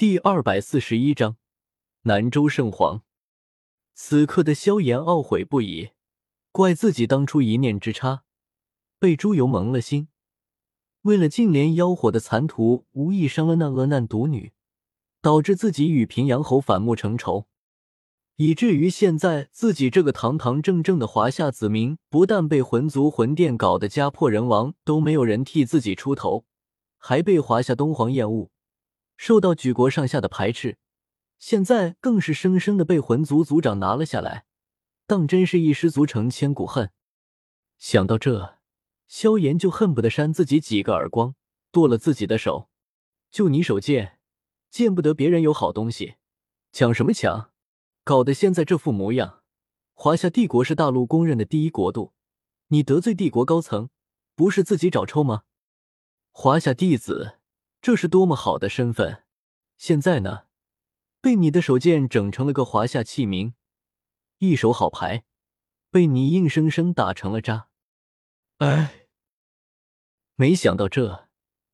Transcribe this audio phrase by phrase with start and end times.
[0.00, 1.36] 第二百四十一章，
[2.04, 3.02] 南州圣皇。
[3.92, 5.90] 此刻的萧炎懊悔不已，
[6.52, 8.22] 怪自己当初一念之差，
[8.98, 10.08] 被朱由蒙了心，
[11.02, 14.54] 为了净莲妖火的残图，无意伤了那恶难毒女，
[15.20, 17.44] 导致自己与平阳侯反目成仇，
[18.36, 26.46] 以至于现在自己这个堂堂正正的华夏子民，不但被魂族魂殿搞得家破人亡，都没有人替自己出头，
[26.96, 28.50] 还被华夏东皇厌恶。
[29.20, 30.78] 受到举国上下的排斥，
[31.38, 34.46] 现在更是生生的被魂族族长拿了下来，
[35.06, 36.90] 当真是一失足成千古恨。
[37.76, 38.56] 想到这，
[39.08, 41.34] 萧炎就恨不得扇自己几个耳光，
[41.70, 42.70] 剁了自己的手。
[43.30, 44.18] 就你手贱，
[44.70, 46.14] 见不得别人有好东西，
[46.72, 47.50] 抢什么抢？
[48.02, 49.42] 搞得现在这副模样。
[49.92, 52.14] 华夏帝国是大陆公认的第一国度，
[52.68, 53.90] 你得罪帝国高层，
[54.34, 55.42] 不是自己找抽吗？
[56.30, 57.39] 华夏弟子。
[57.82, 59.24] 这是多么好的身份！
[59.78, 60.44] 现在呢，
[61.22, 63.54] 被你的手剑整成了个华夏器皿，
[64.38, 65.24] 一手好牌，
[65.90, 67.68] 被你硬生生打成了渣。
[68.58, 69.06] 哎，
[70.34, 71.28] 没想到这，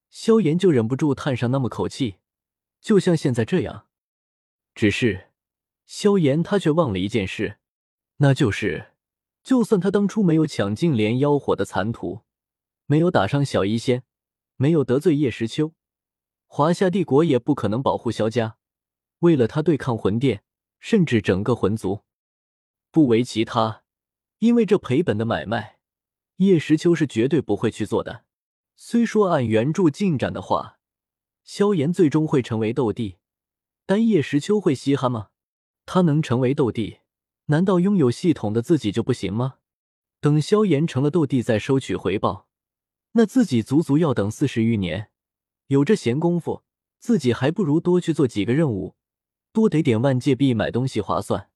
[0.08, 2.18] 萧炎就忍不住叹上那么口气，
[2.80, 3.88] 就像现在这样。
[4.76, 5.30] 只是，
[5.86, 7.58] 萧炎他却忘了一件事，
[8.18, 8.92] 那就是，
[9.42, 12.20] 就算他当初没有抢净莲妖火的残图，
[12.86, 14.04] 没有打伤小医仙，
[14.54, 15.72] 没有得罪叶时秋。
[16.46, 18.56] 华夏帝国也不可能保护萧家，
[19.18, 20.42] 为了他对抗魂殿，
[20.78, 22.02] 甚至整个魂族，
[22.90, 23.82] 不为其他，
[24.38, 25.78] 因为这赔本的买卖，
[26.36, 28.24] 叶时秋是绝对不会去做的。
[28.74, 30.78] 虽说按原著进展的话，
[31.42, 33.16] 萧炎最终会成为斗帝，
[33.84, 35.28] 但叶时秋会稀罕吗？
[35.84, 36.98] 他能成为斗帝，
[37.46, 39.58] 难道拥有系统的自己就不行吗？
[40.20, 42.48] 等萧炎成了斗帝再收取回报，
[43.12, 45.10] 那自己足足要等四十余年。
[45.68, 46.62] 有这闲工夫，
[46.98, 48.94] 自己还不如多去做几个任务，
[49.52, 51.50] 多得点万界币买东西划算。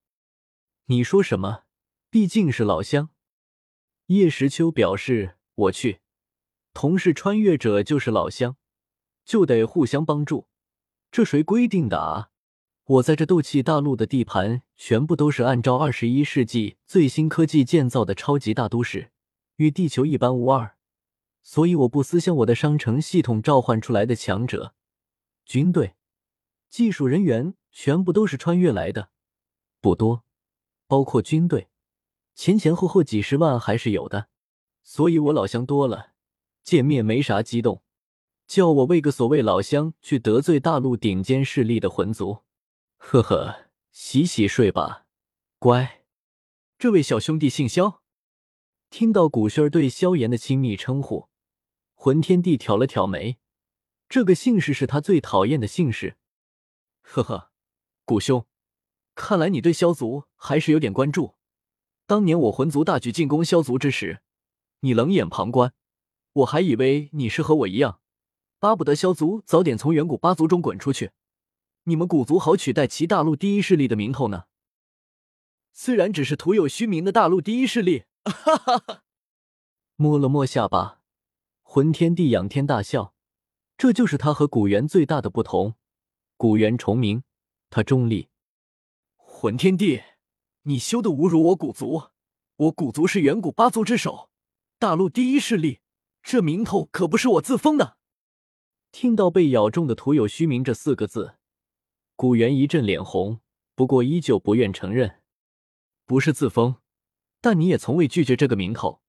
[0.87, 1.63] 你说什么？
[2.11, 3.11] 毕竟是老乡。
[4.07, 6.01] 叶时秋表示：“我去，
[6.75, 8.57] 同是穿越者就是老乡，
[9.25, 10.49] 就得互相帮助。
[11.13, 12.31] 这谁规定的啊？
[12.85, 19.13] 我在这斗气大陆的地盘，全部都是按照二十一世纪最新科技建造的超级大都市，
[19.57, 20.77] 与地球一般无二。”
[21.43, 24.75] 所以我不思向我的商城系统召唤出来的强者、
[25.45, 25.95] 军队、
[26.69, 29.11] 技术人员全部都是穿越来的，
[29.81, 30.25] 不多，
[30.87, 31.69] 包括军队，
[32.35, 34.29] 前前后后几十万还是有的。
[34.83, 36.13] 所以我老乡多了，
[36.63, 37.83] 见面没啥激动，
[38.47, 42.45] 叫我为个所谓老乡去得罪大陆顶尖势力的魂族，
[42.99, 45.07] 呵呵，洗洗睡吧，
[45.59, 46.03] 乖。
[46.79, 48.03] 这位小兄弟姓萧。
[48.91, 51.30] 听到古轩儿对萧炎的亲密称呼。
[52.03, 53.37] 魂天帝挑了挑眉，
[54.09, 56.17] 这个姓氏是他最讨厌的姓氏。
[57.03, 57.51] 呵呵，
[58.07, 58.47] 古兄，
[59.15, 61.35] 看来你对萧族还是有点关注。
[62.07, 64.23] 当年我魂族大举进攻萧族之时，
[64.81, 65.75] 你冷眼旁观，
[66.33, 68.01] 我还以为你是和我一样，
[68.59, 71.11] 巴不得萧族早点从远古八族中滚出去，
[71.85, 74.45] 你们古族好取代其大陆第一势力的名头呢。
[75.75, 79.03] 虽然只是徒有虚名的大陆第一势力，哈哈哈。
[79.97, 81.00] 摸了摸下巴。
[81.73, 83.15] 魂天帝仰天大笑，
[83.79, 85.77] 这就是他和古猿最大的不同。
[86.37, 87.23] 古猿重名，
[87.71, 88.29] 他中立。
[89.17, 90.03] 魂天帝，
[90.63, 92.09] 你休得侮辱我古族！
[92.57, 94.31] 我古族是远古八族之首，
[94.81, 95.79] 大陆第一势力，
[96.25, 97.97] 这名头可不是我自封的。
[98.91, 101.37] 听到被咬中的“徒有虚名”这四个字，
[102.17, 103.39] 古猿一阵脸红，
[103.77, 105.21] 不过依旧不愿承认。
[106.05, 106.79] 不是自封，
[107.41, 109.00] 但你也从未拒绝这个名头。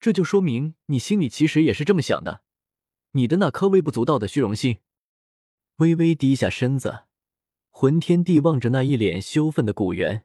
[0.00, 2.42] 这就说明你心里其实也是这么想的，
[3.12, 4.78] 你的那颗微不足道的虚荣心。
[5.76, 7.04] 微微低下身子，
[7.68, 10.24] 魂天帝望着那一脸羞愤的古元，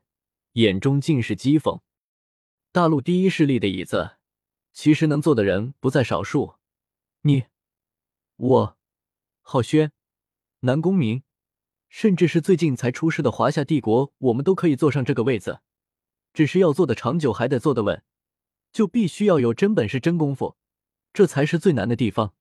[0.53, 1.81] 眼中尽是讥讽。
[2.71, 4.17] 大陆第一势力的椅子，
[4.71, 6.55] 其实能坐的人不在少数。
[7.21, 7.45] 你、
[8.37, 8.77] 我、
[9.41, 9.91] 浩轩、
[10.61, 11.23] 南宫明，
[11.89, 15.59] 甚至是最近才出世的华夏帝国，我们都可以坐上这个位子，
[16.33, 18.03] 只是要坐得长久，还得坐得稳。
[18.75, 20.57] 就必须要有真本事、真功夫，
[21.13, 22.33] 这才是最难的地方。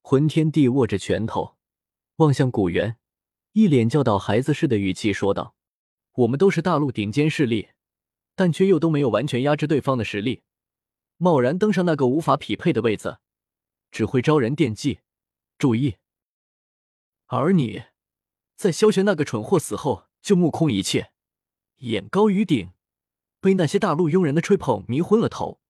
[0.00, 1.58] 魂天帝握着拳头，
[2.16, 2.96] 望向古元，
[3.52, 5.54] 一脸教导孩子似的语气说道
[6.24, 7.68] ：“我们都是大陆顶尖势力，
[8.34, 10.42] 但却又都没有完全压制对方的实力，
[11.18, 13.18] 贸然登上那个无法匹配的位子，
[13.90, 15.00] 只会招人惦记、
[15.58, 15.96] 注意。
[17.26, 17.82] 而你，
[18.56, 21.12] 在萧玄那个蠢货死后，就目空一切，
[21.80, 22.72] 眼高于顶。”
[23.40, 25.60] 被那些大陆庸人的吹捧迷昏了头，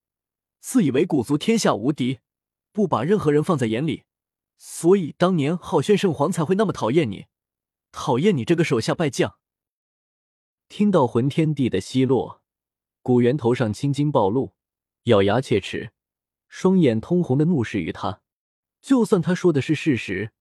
[0.60, 2.18] 自以为古族天下无敌，
[2.72, 4.04] 不把任何人放在眼里，
[4.58, 7.26] 所以当年昊轩圣皇才会那么讨厌你，
[7.92, 9.36] 讨厌你这个手下败将！
[10.68, 12.42] 听到魂天帝的奚落，
[13.02, 14.54] 古元头上青筋暴露，
[15.04, 15.92] 咬牙切齿，
[16.48, 18.20] 双眼通红的怒视于他。
[18.80, 20.32] 就算他说的是事实，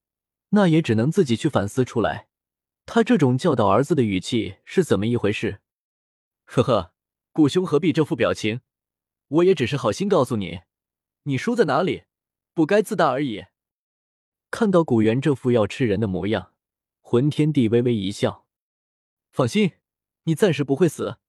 [0.50, 2.28] 那也只能自己去反思出来。
[2.86, 5.62] 他这种教导儿子的语气是怎么一回事？
[6.46, 6.94] 呵呵，
[7.40, 8.60] 古兄何必这副表情？
[9.30, 10.60] 我也只是好心告诉你，
[11.24, 12.04] 你输在哪里，
[12.54, 13.46] 不该自大而已。
[14.52, 16.52] 看到古元这副要吃人的模样，
[17.00, 18.46] 魂天帝微微一笑
[19.32, 19.72] ：“放心。”
[20.28, 21.20] 你暂时不会死，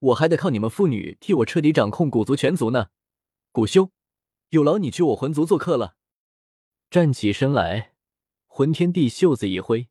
[0.00, 2.88] 我还得靠你们父女替我彻底掌控古族全族呢。
[3.50, 3.90] 古兄，
[4.50, 5.96] 有劳你去我魂族做客了。
[6.90, 7.94] 站起身来，
[8.46, 9.88] 魂天帝袖子一挥，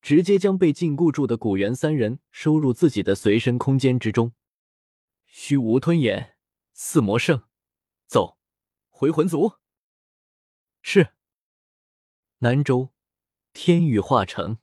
[0.00, 4.32] 直接将被禁锢住的古元三人收入自己的随身空间之中。
[5.32, 6.36] 虚无吞炎，
[6.72, 7.44] 四魔圣，
[8.08, 8.36] 走，
[8.88, 9.58] 回魂族。
[10.82, 11.14] 是。
[12.38, 12.90] 南州
[13.52, 14.58] 天域化城，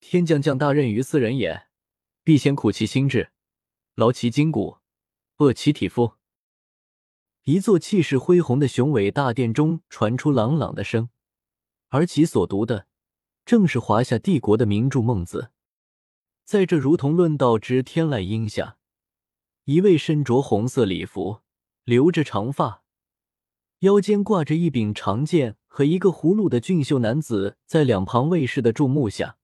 [0.00, 1.68] 天将降大任于斯人也。
[2.24, 3.30] 必先苦其心志，
[3.94, 4.78] 劳其筋骨，
[5.36, 6.14] 饿其体肤。
[7.44, 11.08] 一座气势恢宏的雄伟大殿中传出朗朗的声，
[11.90, 12.88] 而其所读的
[13.46, 15.42] 正是华夏帝国的名著《孟子》。
[16.44, 18.77] 在这如同论道之天籁音下，
[19.68, 21.40] 一位身着红色礼服、
[21.84, 22.84] 留着长发、
[23.80, 29.36] 腰间挂着一柄长剑和一个葫芦的俊秀男子，在两旁卫士的注目下。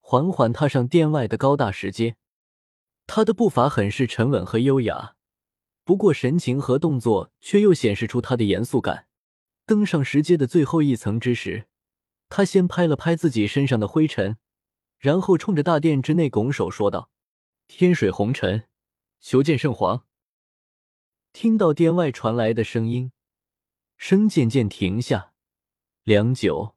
[0.00, 2.16] 缓缓踏上殿外的高大石阶，
[3.06, 5.14] 他的步伐很是沉稳和优雅，
[5.84, 9.08] 不过神情和动作却又显示出他的严肃感。
[9.66, 11.66] 登上石阶的最后一层之时，
[12.30, 14.38] 他先拍了拍自己身上的灰尘，
[14.96, 17.10] 然后冲着大殿之内拱手说道
[17.68, 18.64] ：“天水红尘，
[19.20, 20.06] 求见圣皇。”
[21.32, 23.12] 听到殿外传来的声音，
[23.96, 25.32] 声渐渐停下，
[26.02, 26.74] 良久。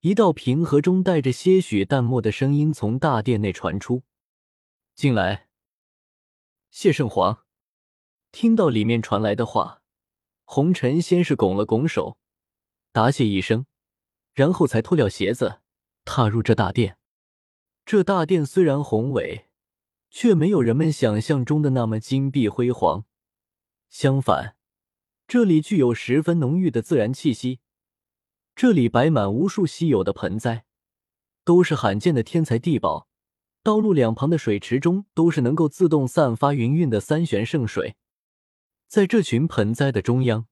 [0.00, 4.04] 一道平和中带着些许淡漠的声音从大殿内传出
[4.94, 5.48] ：“进来。”
[6.70, 7.44] 谢圣皇
[8.30, 9.82] 听到里面传来的话，
[10.44, 12.18] 红尘先是拱了拱手，
[12.92, 13.66] 答谢一声，
[14.34, 15.62] 然后才脱掉鞋子，
[16.04, 16.98] 踏入这大殿。
[17.84, 19.47] 这大殿虽然宏伟，
[20.10, 23.04] 却没有人们想象中的那么金碧辉煌。
[23.88, 24.56] 相反，
[25.26, 27.60] 这里具有十分浓郁的自然气息。
[28.54, 30.64] 这里摆满无数稀有的盆栽，
[31.44, 33.08] 都是罕见的天才地宝。
[33.62, 37.96] 道路两旁的水池中都是能够自动散发云韵的三玄圣水。
[38.86, 40.46] 在这群盆栽的中央，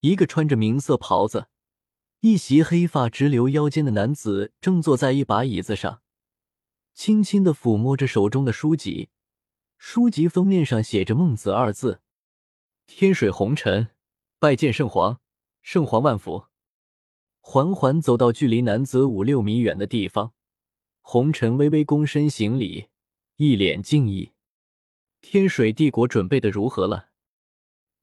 [0.00, 1.48] 一个穿着明色袍子、
[2.20, 6.02] 一袭黑发直流腰间的男子正坐在一把椅子上，
[6.94, 9.10] 轻轻的抚摸着手中的书籍。
[9.76, 12.00] 书籍封面上写着“孟子”二字。
[12.86, 13.88] 天水红尘，
[14.38, 15.20] 拜见圣皇，
[15.60, 16.46] 圣皇万福。
[17.40, 20.32] 缓缓走到距离男子五六米远的地方，
[21.02, 22.88] 红尘微微躬身行礼，
[23.36, 24.32] 一脸敬意。
[25.20, 27.08] 天水帝国准备的如何了？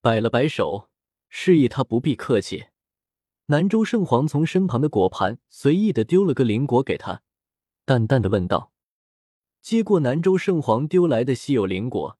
[0.01, 0.89] 摆了摆手，
[1.29, 2.65] 示意他不必客气。
[3.47, 7.23] 南州圣皇从身旁的果盘随意的丢了个灵果给他，
[7.85, 8.71] 淡淡的问道
[9.61, 12.17] ：“接过南州圣皇丢来的稀有灵果，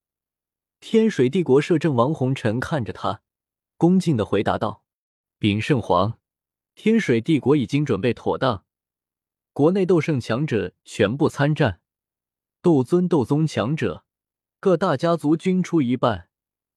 [0.80, 3.24] 天水帝国摄政王红尘看着他，
[3.78, 4.84] 恭敬的回答道
[5.40, 6.20] ：‘禀圣皇。’”
[6.76, 8.64] 天水帝国已经准备妥当，
[9.52, 11.82] 国内斗圣强者全部参战，
[12.62, 14.06] 斗尊、斗宗强者
[14.60, 16.30] 各大家族均出一半，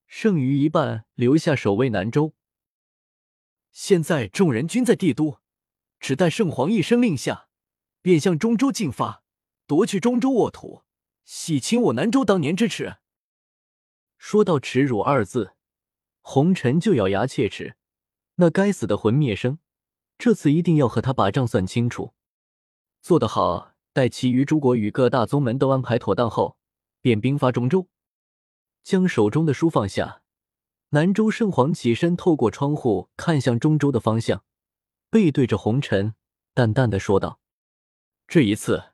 [0.07, 2.35] 剩余一半留下守卫南州。
[3.71, 5.38] 现在众人均在帝都，
[6.00, 7.49] 只待圣皇一声令下，
[8.03, 9.23] 便向中州进发，
[9.66, 10.83] 夺去中州沃土，
[11.25, 12.97] 洗清我南州当年之耻。
[14.18, 15.54] 说到耻辱二字，
[16.21, 17.76] 红尘就咬牙切齿，
[18.37, 19.59] 那该死的魂灭生！
[20.18, 22.14] 这次一定要和他把账算清楚，
[23.00, 23.73] 做得好。
[23.92, 26.56] 待其余诸国与各大宗门都安排妥当后，
[27.00, 27.88] 便兵发中州。
[28.83, 30.23] 将手中的书放下，
[30.88, 34.44] 南州圣皇起身，透过窗户看向中州的方向，
[35.11, 36.16] 背对着红尘，
[36.54, 37.38] 淡淡的说道
[38.26, 38.94] ：“这一次，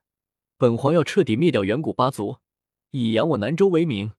[0.61, 2.37] 本皇要彻底灭掉远古八族，
[2.90, 4.12] 以扬我南州为名。